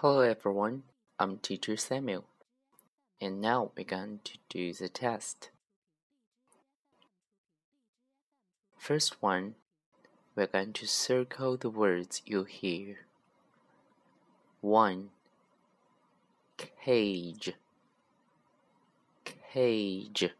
Hello 0.00 0.20
everyone, 0.20 0.82
I'm 1.18 1.38
Teacher 1.38 1.74
Samuel, 1.78 2.26
and 3.18 3.40
now 3.40 3.70
we're 3.74 3.84
going 3.84 4.20
to 4.24 4.36
do 4.50 4.74
the 4.74 4.90
test. 4.90 5.48
First 8.76 9.22
one, 9.22 9.54
we're 10.34 10.48
going 10.48 10.74
to 10.74 10.86
circle 10.86 11.56
the 11.56 11.70
words 11.70 12.20
you 12.26 12.44
hear. 12.44 13.06
1. 14.60 15.08
Cage, 16.58 17.54
cage. 19.24 20.30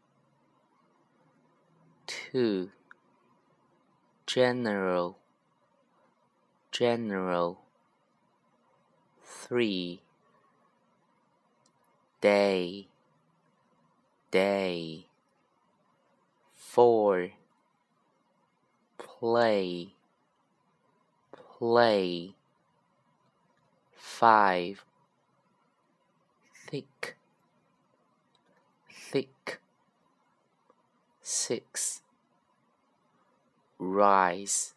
2. 2.07 2.71
General, 4.27 5.17
general 6.71 7.66
three 9.27 10.01
day 12.21 12.87
day 14.31 15.07
four 16.55 17.31
play 18.97 19.89
play 21.59 22.35
five 23.97 24.85
thick 26.69 27.17
thick 28.89 29.59
six 31.21 32.01
rise 33.81 34.75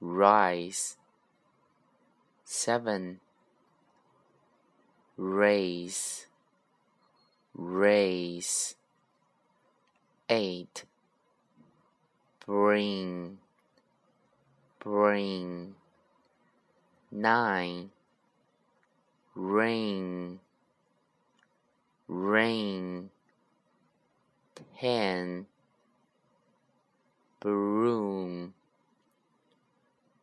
rise 0.00 0.97
seven 2.50 3.20
raise 5.18 6.24
raise 7.54 8.74
eight 10.30 10.84
bring 12.46 13.36
bring 14.78 15.74
nine 17.12 17.90
rain 19.34 20.40
rain 22.08 23.10
ten 24.80 25.44
broom 27.40 28.54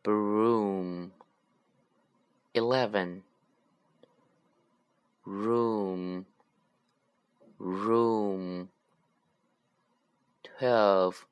broom 0.02 1.12
eleven. 2.56 3.22
Room 5.24 6.26
room. 7.58 8.68
Twelve. 10.42 11.26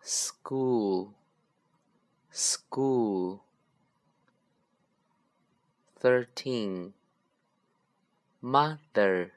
School 0.00 1.14
school. 2.30 3.42
Thirteen. 5.98 6.94
Mother 8.40 9.32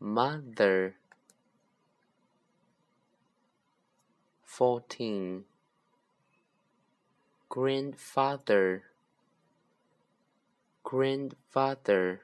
mother. 0.00 0.96
Fourteen 4.42 5.44
grandfather 7.50 8.84
grandfather 10.82 12.22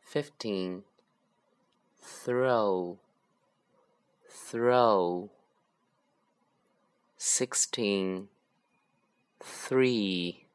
fifteen 0.00 0.82
throw 2.02 2.98
throw 4.28 5.30
sixteen 7.16 8.28
three 9.40 10.46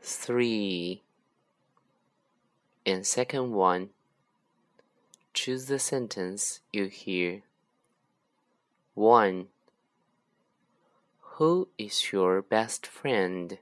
three 0.00 1.02
And 2.84 3.06
second 3.06 3.52
one 3.52 3.90
choose 5.34 5.66
the 5.66 5.78
sentence 5.78 6.60
you 6.72 6.86
hear. 6.86 7.42
One 8.94 9.46
who 11.36 11.66
is 11.78 12.12
your 12.12 12.42
best 12.42 12.86
friend? 12.86 13.58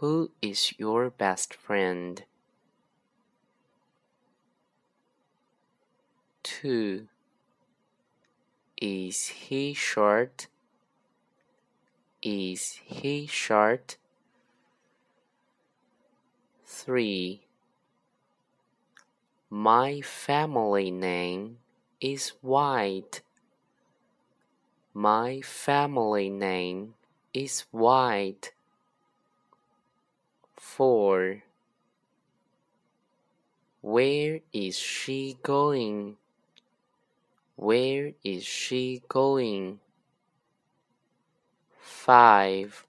Who 0.00 0.30
is 0.40 0.72
your 0.78 1.10
best 1.10 1.52
friend? 1.52 2.24
2. 6.44 7.08
Is 8.80 9.26
he 9.28 9.74
short? 9.74 10.46
Is 12.22 12.80
he 12.82 13.26
short? 13.26 13.98
3. 16.64 17.42
My 19.50 20.00
family 20.00 20.90
name 20.90 21.58
is 22.00 22.32
White. 22.40 23.20
My 25.00 25.40
family 25.40 26.28
name 26.28 26.92
is 27.32 27.64
White. 27.70 28.52
4. 30.58 31.42
Where 33.80 34.40
is 34.52 34.76
she 34.78 35.38
going? 35.42 36.18
Where 37.56 38.12
is 38.22 38.44
she 38.44 39.00
going? 39.08 39.80
5. 41.78 42.84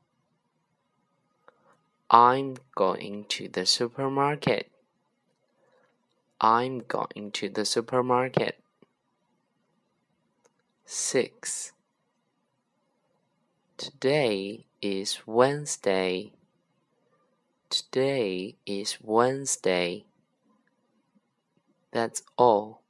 I'm 2.09 2.57
going 2.75 3.23
to 3.29 3.47
the 3.47 3.65
supermarket. 3.65 4.69
I'm 6.41 6.79
going 6.79 7.31
to 7.31 7.47
the 7.47 7.63
supermarket. 7.63 8.59
6. 10.83 11.71
Today 13.81 14.67
is 14.79 15.21
Wednesday. 15.25 16.33
Today 17.67 18.55
is 18.63 18.99
Wednesday. 19.01 20.05
That's 21.91 22.21
all. 22.37 22.80